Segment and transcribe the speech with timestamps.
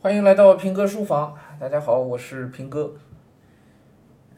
[0.00, 2.94] 欢迎来到平哥书房，大家好，我是平哥。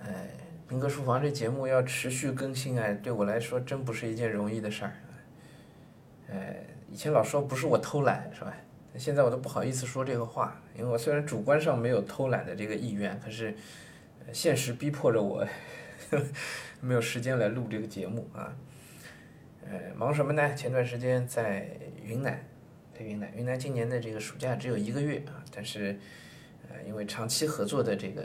[0.02, 0.30] 哎，
[0.66, 4.92] 平哥书房这节目要持续更新哎，对我来说真不是一件容易的事儿。
[6.32, 8.56] 哎，以前老说不是我偷懒是吧？
[8.96, 13.54] 现在我都不好意思说这个话，因为我虽然主观上没有偷懒的这个意愿，可是
[14.32, 15.46] 现实逼迫着我
[16.80, 18.56] 没有时间来录这个节目啊。
[19.70, 20.54] 呃，忙什么呢？
[20.54, 21.68] 前段时间在
[22.02, 22.42] 云南。
[23.02, 25.98] 云南，云南今年的这个暑假只有一个月啊，但是，
[26.68, 28.24] 呃，因为长期合作的这个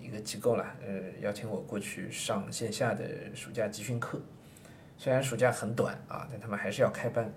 [0.00, 4.20] 一个机构啦，呃，邀请我过去上线下的暑假集训课。
[4.98, 7.32] 虽然暑假很短啊，但他们还是要开班。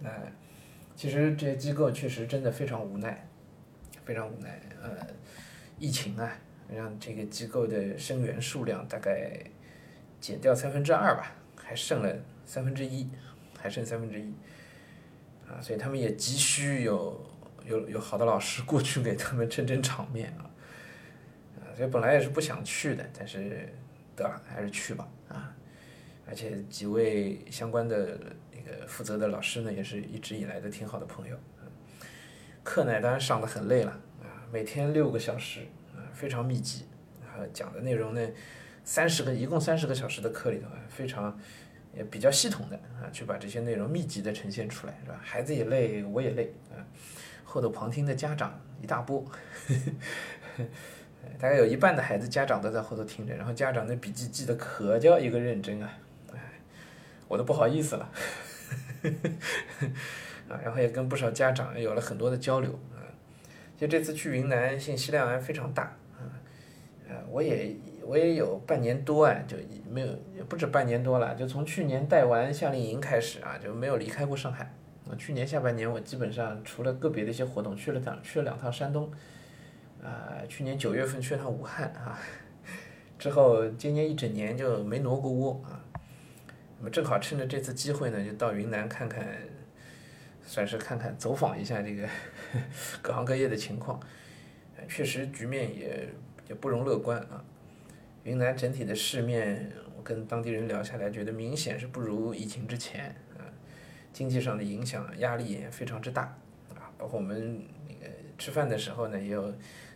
[0.00, 0.10] 那
[0.94, 3.28] 其实这些机构确实真的非常无奈，
[4.04, 4.60] 非常无奈。
[4.82, 5.06] 呃，
[5.78, 6.38] 疫情啊，
[6.72, 9.38] 让这个机构的生源数量大概
[10.20, 13.08] 减掉三分之二吧，还剩了三分之一，
[13.58, 14.32] 还剩三分之一。
[15.52, 17.30] 啊，所以他们也急需有
[17.66, 20.48] 有有好的老师过去给他们撑撑场面啊，
[21.60, 23.68] 啊，所以本来也是不想去的，但是
[24.16, 25.54] 得了，还是去吧啊，
[26.26, 28.18] 而且几位相关的
[28.50, 31.36] 那个负责的老师呢，也是一直以来的挺好的朋友，
[32.62, 33.90] 课呢当然上的很累了
[34.22, 35.60] 啊，每天六个小时
[35.94, 36.86] 啊，非常密集，
[37.20, 38.26] 然后讲的内容呢，
[38.84, 41.38] 三十个一共三十个小时的课里头，非常。
[41.94, 45.20] 也比较系统的啊，去把这些内容密集的呈现出来，是吧？
[45.22, 46.80] 孩子也累，我也累啊。
[47.44, 49.22] 后头旁听的家长一大波，
[51.38, 55.98] 大概有一半的孩子家长都在后头听着，然后家长的笔记记得可叫一个认真啊，
[56.32, 56.38] 哎，
[57.28, 58.10] 我都不好意思了，
[60.48, 63.04] 啊，然后也跟不少家长有了很多的交流啊。
[63.76, 65.82] 就这次去云南，信息量还非常大
[66.16, 66.24] 啊，
[67.08, 67.76] 呃，我也。
[68.04, 69.56] 我也有半年多啊，就
[69.90, 74.72] 没有也不止半年多了，就从去年带完夏令营开始啊，就没有离开过上海。
[75.08, 79.10] 啊，去年下半年我基本上除了个别的一些活动，去了趟去了两趟山东，
[80.02, 82.18] 啊，去年九月份去了趟武汉啊，
[83.18, 85.82] 之后今年一整年就没挪过窝啊。
[86.78, 89.26] 那么正好趁着这次机会呢，就到云南看看，
[90.44, 92.08] 算是看看走访一下这个
[93.02, 94.00] 各行各业的情况，
[94.88, 96.08] 确实局面也
[96.48, 97.44] 也不容乐观啊。
[98.24, 103.06] 云南整体的市面，我跟当地人聊下来，觉得明显是不如疫情之前
[103.36, 103.42] 啊，
[104.12, 106.22] 经济上的影响压力也非常之大
[106.70, 106.86] 啊。
[106.96, 109.52] 包括我们那个吃饭的时候呢，也有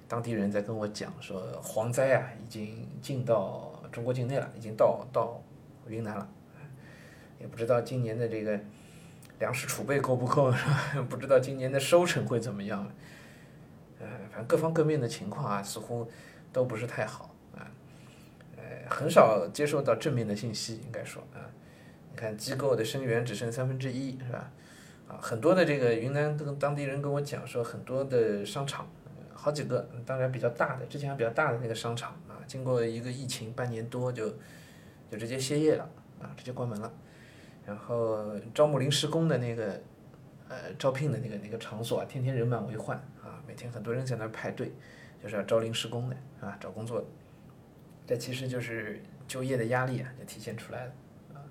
[0.09, 5.41] 当地人在跟我讲说，蝗灾啊已经进到中国境内了，已经到到
[5.87, 6.29] 云南了，
[7.39, 8.59] 也不知道今年的这个
[9.39, 11.03] 粮食储备够不够，是吧？
[11.09, 12.91] 不知道今年的收成会怎么样，
[14.01, 16.11] 呃，反正各方各面的情况啊，似乎
[16.53, 17.36] 都不是太好。
[18.89, 21.41] 很少接受到正面的信息，应该说啊，
[22.11, 24.51] 你看机构的生源只剩三分之一，是吧？
[25.09, 28.89] 啊，很多的这个云南跟当地人跟我讲说，很多的商场，
[29.33, 34.29] 好几个，当然比较大的，之前比较大的那个商场啊，经过一个疫情半年多就
[35.11, 35.89] 就直接歇业了
[36.21, 36.93] 啊，直接关门了。
[37.65, 39.81] 然后招募临时工的那个
[40.49, 44.73] 呃招聘的那个那个场所啊，天天人满为患啊，每天很多人在那排队，
[45.23, 47.05] 就是要招临时工的啊，找工作。
[48.07, 50.93] 这其实就是就业的压力啊，就体现出来了
[51.35, 51.43] 啊。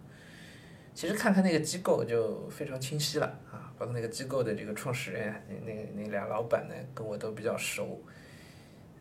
[0.94, 8.02] 其实看看那个机构就非常清晰了啊，包括那个机构的这个创始人，那那那俩老板呢，跟我都比较熟。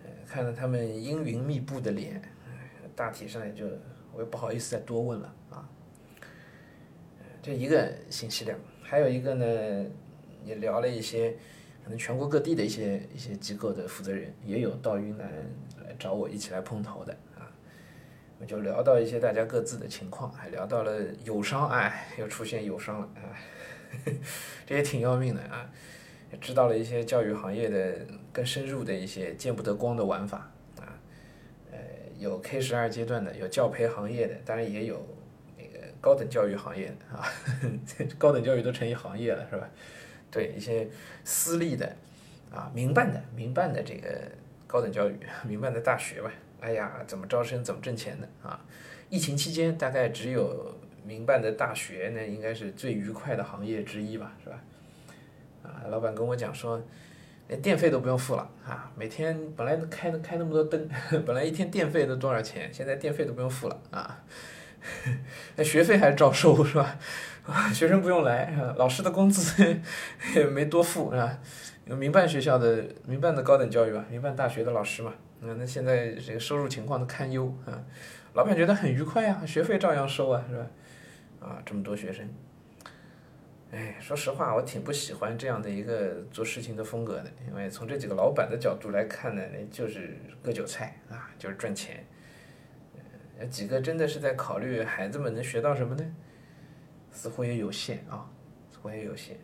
[0.02, 2.20] 呃，看到他们阴云密布的脸，
[2.96, 3.66] 大体上也就
[4.12, 5.68] 我也不好意思再多问了啊。
[7.40, 9.86] 这一个信息量，还有一个呢，
[10.44, 11.30] 也聊了一些
[11.84, 15.30] 可能全国各地的一些一些机构的负责人，也有到云南
[15.82, 17.16] 来找我一起来碰头的。
[18.40, 23.30] 我就聊到一些大家各自的情况，还聊到了友商，哎，又出现友商了啊，
[24.66, 25.70] 这也挺要命的啊，
[26.40, 27.94] 知道了一些教育行业的
[28.32, 30.50] 更深入的一些见不得光的玩法
[30.80, 30.98] 啊，
[31.70, 31.78] 呃，
[32.18, 35.06] 有 K 十二阶段的，有教培行业的，当然也有
[35.56, 37.24] 那个高等教育行业的啊，
[38.18, 39.70] 高等教育都成一行业了是吧？
[40.30, 40.88] 对，一些
[41.22, 41.94] 私立的
[42.50, 44.08] 啊，民办的，民办的这个
[44.74, 45.16] 高等教育，
[45.46, 46.28] 民办的大学吧。
[46.58, 48.58] 哎呀，怎么招生，怎么挣钱的啊？
[49.08, 50.74] 疫情期间，大概只有
[51.04, 54.58] 民办的大学呢，应该是最愉快的行业之一吧，是吧？
[55.62, 56.82] 啊，老板跟我讲说，
[57.46, 58.90] 连电费都不用付了啊！
[58.96, 60.90] 每天本来开开那么多灯，
[61.24, 64.24] 本来一天电费都多少钱，现在电费都不用付了啊！
[65.54, 66.98] 那学费还是照收是吧？
[67.72, 69.76] 学生不用来，老师的工资
[70.34, 71.38] 也没多付是吧？
[71.86, 75.12] 有民办学校的民办的高等教育吧，民办大学的老师嘛。
[75.40, 77.84] 那那现在这个收入情况都堪忧啊，
[78.32, 80.66] 老板觉得很愉快啊，学费照样收啊，是吧？
[81.40, 82.26] 啊，这么多学生，
[83.70, 92.02] 哎，说实话，我挺不喜欢这样的一个做事情的风格的，因为从这几个老板的角度来看呢，那就是割韭菜啊，就是赚钱。
[93.38, 96.04] 呃，几个真的是在考虑孩子们能学到什么呢？
[97.10, 98.30] 似乎也有限啊，
[98.72, 99.36] 似乎也有限。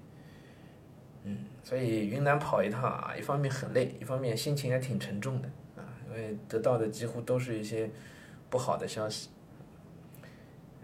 [1.25, 7.90] 嗯，所以云南跑一趟啊，一方面很累，一方面心情还挺沉重的啊，因为得到的几乎都是一些
[8.49, 9.28] 不好的消息。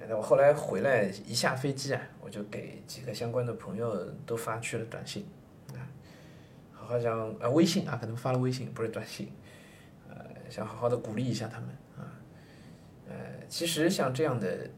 [0.09, 5.27] 那我后来回来一下飞机啊，我就给几个相关的朋友都发去了短信，
[5.73, 5.81] 啊，
[6.71, 9.33] 好好想啊微信啊，可能发了微信不是短信，
[10.09, 10.17] 呃，
[10.51, 12.13] 想好好的鼓励一下他们啊，
[13.09, 13.17] 呃，
[13.49, 14.71] 其实像这样的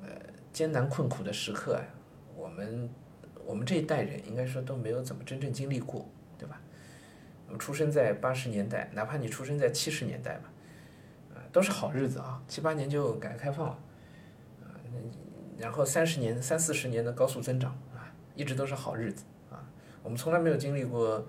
[0.00, 0.08] 呃
[0.52, 1.82] 艰难困苦的时刻啊，
[2.34, 2.88] 我们
[3.48, 6.06] 我们这一代人应该说都没有怎么真正经历过，
[6.36, 6.60] 对吧？
[7.46, 10.52] 我们出生在八十年代，哪怕你出生在七十年代吧，
[11.34, 13.78] 啊，都是好日子啊，七八年就改革开放了。
[14.62, 14.76] 啊
[15.58, 19.64] 然后三十年、三四十年的高速增长啊，一直都是好日子啊。
[20.02, 21.26] 我们从来没有经历过，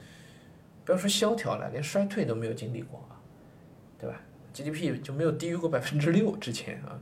[0.84, 3.16] 不要说萧条了，连衰退都没有经历过啊，
[3.98, 4.22] 对吧
[4.54, 7.00] ？GDP 就没有低于过百分之六之前啊。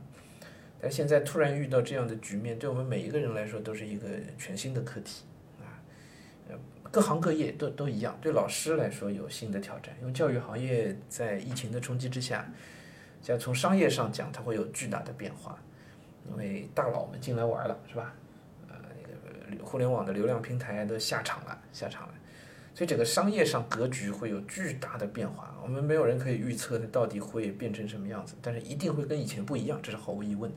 [0.80, 5.24] 但现在突然遇到这样的局面，对我们每一个人来说都是一个全新的课题
[5.60, 5.66] 啊。
[6.48, 6.56] 呃，
[6.90, 12.48] 各行各业都都一样，对老师来说有新的挑战，因为教育行业在疫情的冲击之下，
[13.22, 15.58] 像从商业上讲，它会有巨大的变化。
[16.30, 18.12] 因为大佬们进来玩了，是吧？
[18.68, 18.76] 呃，
[19.64, 22.14] 互联网的流量平台都下场了，下场了，
[22.78, 25.52] 所以整个商业上格局会有巨大的变化。
[25.60, 30.56] 我们没有人可以预测它到底会变成什么样子，但是一定会跟以前不一样，这是毫无疑问的。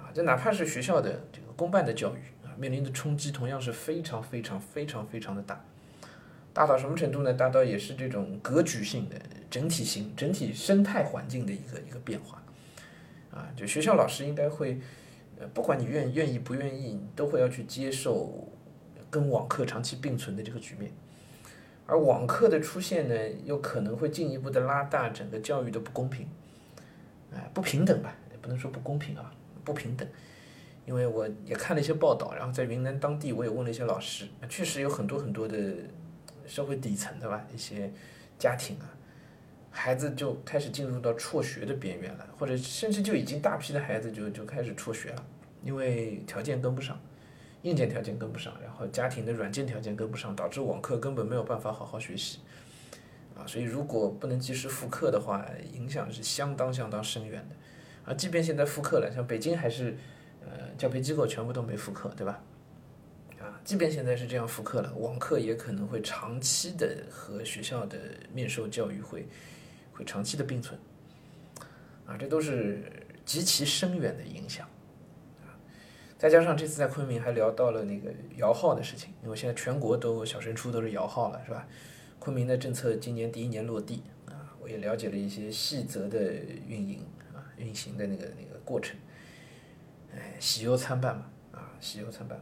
[0.00, 5.62] 啊，这哪怕是学校的这个公办的教育啊，面临的冲击同样是非常非常非常非常的大，
[6.54, 7.34] 大到什么程度呢？
[7.34, 9.16] 大到也是这种格局性的、
[9.50, 12.42] 整体性、整体生态环境的一个一个变化。
[13.30, 14.80] 啊，就学校老师应该会，
[15.38, 18.50] 呃，不管你愿愿意不愿意，你都会要去接受
[19.10, 20.90] 跟网课长期并存的这个局面，
[21.92, 26.26] 而网课的出现呢，又可能会进一步的拉大整个教育的不公平，
[27.34, 29.30] 哎，不平等吧，也不能说不公平啊，
[29.62, 30.08] 不平等，
[30.86, 35.74] 因为我也看了一些报道，然后在云南当地我也问了一些老师，确实有很多很多的
[36.46, 37.92] 社会底层的吧，一些
[38.38, 38.88] 家庭啊。
[39.70, 45.24] 孩子就开始进入到辍学的边缘了，或者甚至就已经大批的孩子就就开始辍学了，
[45.62, 46.98] 因为条件跟不上，
[47.62, 52.38] 硬件条件跟不上，然后家庭的软件条件跟不上，导致网课根本没有办法好好学习，
[53.36, 59.96] 啊，所以如果不能及时复课的话，影响是相当相当深远的，啊，即便现在复课了，像北京还是，
[60.40, 62.42] 呃，教培机构全部都没复课，对吧？
[63.40, 67.98] 啊，即便现在是这样复课了，网课也可能会长期的和学校的
[68.32, 69.26] 面授教育会。
[69.94, 70.80] 会长期的并存，
[72.06, 72.82] 啊，这都是
[73.26, 74.66] 极其深远的影响，
[76.22, 81.66] 再加上这次在昆明还聊到了那个摇号的事情，因为现在全国都小升初都是摇号了，是吧？
[82.20, 86.32] 昆明的政策今年第一年落地，啊，我也了解了一些细则的
[86.68, 87.04] 运营
[87.34, 88.96] 啊，运行的那个那个过程，
[90.14, 92.40] 哎，喜忧参半嘛，啊，喜忧参半。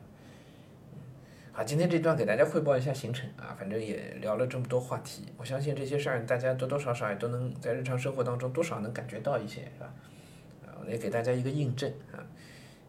[1.50, 9.94] 好，今天这段给大家汇报一下行程啊，反正也聊了这么多话题，我相信这些事儿大家多多少少也都能在日常生活当中多少能感觉到一些，是吧？
[10.66, 12.20] 啊，也给大家一个印证啊，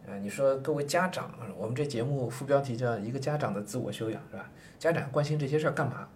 [0.06, 4.50] 啊，你说各位家长，我们这节目副标题叫一个家长的自我修养，是吧？
[4.78, 6.08] 家长关心这些事儿干嘛？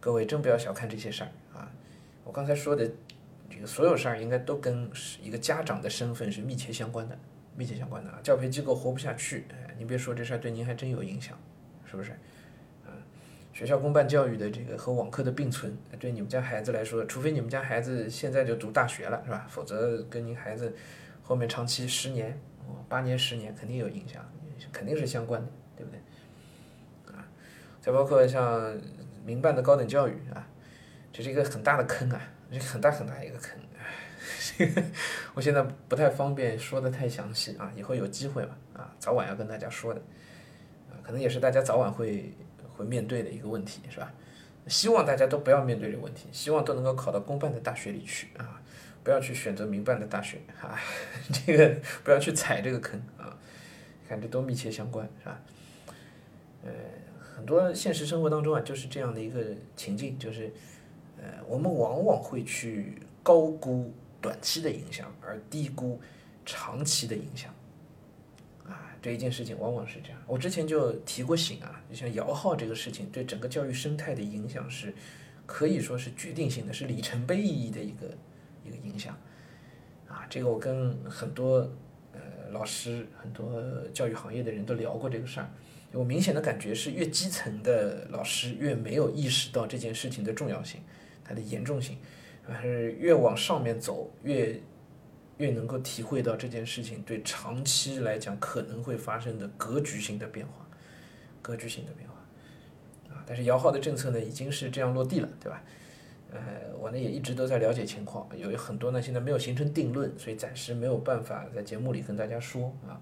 [0.00, 1.70] 各位真不要小看这些事儿啊，
[2.24, 2.90] 我刚才说的
[3.48, 4.90] 这个所有事儿应该都跟
[5.22, 7.18] 一个家长的身份是密切相关的，
[7.56, 11.38] 密切相关的啊，教培机构活不下去，哎，您别说这事儿对您还真有影响。
[11.84, 12.12] 是不是？
[12.86, 12.88] 啊，
[13.52, 19.46] 学校公办教育的这个和网课的并存，对你们家孩子来说，除非你们家孩子现在就读大学了，是吧？
[19.50, 20.74] 否则跟您孩子
[21.22, 22.40] 后面长期十年、
[22.88, 24.22] 八年、十年肯定有影响，
[24.72, 27.14] 肯定是相关的，对不对？
[27.14, 27.24] 啊，
[27.80, 28.76] 再包括像
[29.24, 30.46] 民办的高等教育啊，
[31.12, 33.58] 这是一个很大的坑啊，这很大很大一个坑。
[34.56, 34.82] 这 个
[35.34, 40.00] 我现在不太方便说的太详细啊，以后有机会吧，啊，早晚要跟大家说的。
[40.90, 42.32] 啊可能也是大家早晚会
[42.76, 44.12] 会面对的一个问题，是吧？
[44.68, 48.61] 希望大家都不要面对这个问题，希望都能够考到公办的大学里去啊，
[49.04, 50.78] 不要去选择民办的大学啊，
[51.46, 53.36] 这个不要去踩这个坑啊，
[54.08, 55.40] 看这都密切相关，是吧？
[56.64, 56.70] 呃，
[57.36, 59.44] 很多现实生活当中啊，就是这样的一个
[59.76, 60.52] 情境，就是
[61.20, 66.00] 呃，我们往往会去高估短期的影响，而低估
[66.46, 67.52] 长期的影响。
[69.02, 74.94] 这一件事情往往是这样，我之前就提过醒啊，就像摇号这个事情，对整个教育生态的影响是，
[75.44, 78.16] 可以说是决定性的，是里程碑意义的一个
[78.64, 79.16] 一个影响，
[80.08, 81.58] 啊，这个我跟很多
[82.12, 85.48] 呃老师、很多教育行业的人都聊过这个事儿。
[85.92, 90.80] 我明显的感觉是，越基层的老师越没有意识到这件事情的重要性，
[91.22, 91.98] 它的严重性，
[92.48, 94.58] 还是越往上面走，越
[95.36, 100.66] 越能够体会到这件事情对长期来讲可能会发生的格局性的变化，
[101.42, 102.14] 格局性的变化。
[103.14, 105.62] 啊，但是摇号的政策呢，已经是这样落地了，对吧？
[106.34, 106.40] 呃，
[106.78, 112.98] 我呢也一直都在了解情况，有很多呢现在没有形成定论，所以暂时没有办法在节目里跟大家说啊。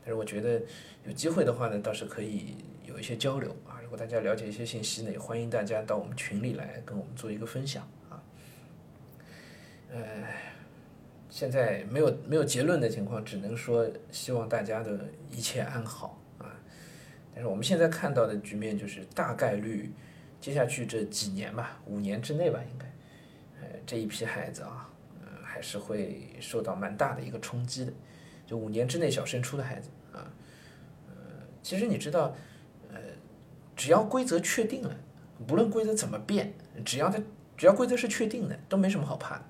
[0.00, 0.60] 但是我觉得
[1.06, 3.78] 有机会的话呢，倒是可以有一些交流啊。
[3.84, 8.20] 如果大家了解一些信息呢，也欢迎大家到我们群里来跟我们做一个分享啊。
[9.92, 10.02] 呃，
[11.30, 16.50] 现在没有没有结论的情况，只能说希望大家的一切安好啊。
[17.32, 19.92] 但是我们现在看到的局面就是大概率。
[20.42, 22.84] 接下去这几年吧，五年之内吧，应该，
[23.60, 27.92] 呃，这一批孩子啊，呃，还是会受到蛮大的一个冲击的。
[28.44, 30.26] 就五年之内小升初的孩子啊，
[31.08, 31.14] 呃，
[31.62, 32.34] 其实你知道，
[32.90, 32.98] 呃，
[33.76, 34.96] 只要规则确定了，
[35.46, 36.52] 不论规则怎么变，
[36.84, 37.22] 只要它
[37.56, 39.44] 只要规则是确定的，都没什么好怕的。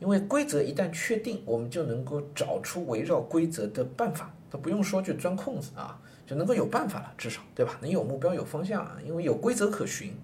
[0.00, 6.02] 因为规则一旦确定，我们就能够找出围绕规则的办法，都不用说去钻空子啊。
[6.30, 7.76] 就能够有办法了，至少对吧？
[7.80, 10.14] 能有目标、有方向啊，因为有规则可循。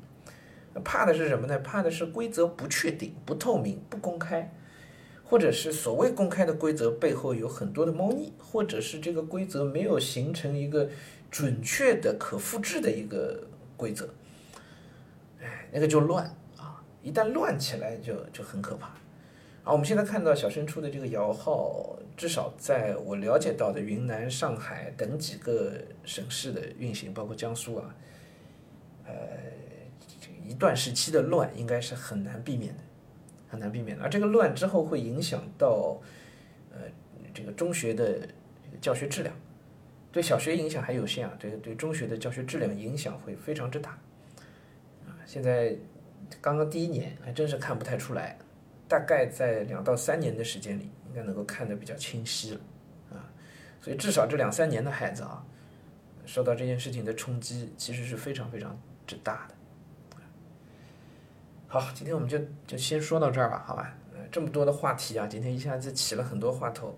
[0.85, 1.59] 怕的是什么呢？
[1.59, 4.55] 怕的是规则不确定、不透明、不公开，
[5.25, 10.89] 或者是所谓公开的规则背后有很多的猫腻，或者是这个规则没有形成一个
[11.29, 13.43] 准确的、可复制的一个
[13.77, 14.09] 规则。
[15.43, 16.25] 哎，那个就乱
[16.57, 16.81] 啊！
[17.03, 18.91] 一旦乱起来，就就很可怕。
[19.67, 25.73] 啊，我们现在看到小升初的这个摇号，至少在我了解到的云南、上海等几个
[26.05, 27.93] 省市的运行，包括江苏啊，
[29.07, 29.13] 呃，
[30.47, 32.81] 一段时期的乱应该是很难避免的，
[33.49, 34.05] 很难避免的。
[34.05, 36.01] 而这个乱之后会影响到，
[36.71, 36.79] 呃，
[37.35, 38.21] 这个中学的
[38.81, 39.35] 教学质量，
[40.13, 43.99] 对小学影响还有限啊，对对中学的教学质量影响会非常之大。
[45.09, 45.75] 啊，现在
[46.41, 48.39] 刚刚第一年还真是看不太出来。
[48.89, 52.61] 大概在两到三年的时间里，应该能够看得比较清晰了，
[53.11, 53.25] 啊，
[53.81, 55.45] 所以至少这两三年的孩子啊，
[56.25, 59.55] 受到这件事情的冲击，其实是非常非常之大的。
[61.69, 63.93] 好，今天我们就就先说到这儿吧，好吧？
[64.15, 66.97] 呃，这么多的话题啊，今天一下子起了很多话头，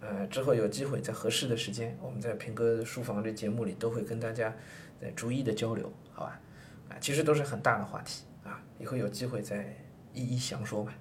[0.00, 4.52] 呃，之后有机会在合适的时间，我们在平哥书房这节目里都会跟大家
[5.00, 6.40] 再逐一的交流，好吧？
[6.88, 9.64] 啊，其实都是很大的话题啊，以后有机会再
[10.12, 10.92] 一一详说吧。